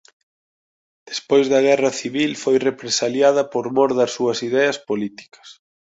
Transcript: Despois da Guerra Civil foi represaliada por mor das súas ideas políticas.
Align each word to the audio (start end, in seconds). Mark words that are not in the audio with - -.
Despois 1.09 1.45
da 1.51 1.59
Guerra 1.67 1.91
Civil 2.01 2.31
foi 2.43 2.55
represaliada 2.69 3.43
por 3.53 3.65
mor 3.75 3.89
das 3.99 4.11
súas 4.17 4.37
ideas 4.49 4.77
políticas. 4.89 5.47